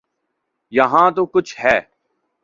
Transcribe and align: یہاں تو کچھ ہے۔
یہاں 0.71 1.07
تو 1.15 1.25
کچھ 1.25 1.53
ہے۔ 1.63 1.77